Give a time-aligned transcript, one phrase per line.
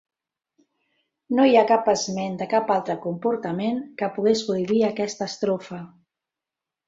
[1.39, 5.83] No hi ha cap esment de cap altre comportament que pogués prohibir aquesta estrofa.